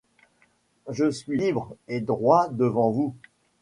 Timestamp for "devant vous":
2.57-3.13